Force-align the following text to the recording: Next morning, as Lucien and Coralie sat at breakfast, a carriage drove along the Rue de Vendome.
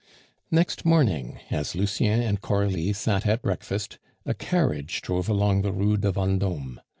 Next 0.49 0.83
morning, 0.83 1.39
as 1.51 1.75
Lucien 1.75 2.23
and 2.23 2.41
Coralie 2.41 2.91
sat 2.91 3.27
at 3.27 3.43
breakfast, 3.43 3.99
a 4.25 4.33
carriage 4.33 4.99
drove 5.03 5.29
along 5.29 5.61
the 5.61 5.71
Rue 5.71 5.95
de 5.97 6.11
Vendome. 6.11 6.81